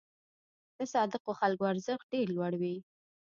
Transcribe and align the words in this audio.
د 0.77 0.79
صادقو 0.93 1.31
خلکو 1.39 1.63
ارزښت 1.73 2.05
ډېر 2.13 2.27
لوړ 2.35 2.53
وي. 2.61 2.75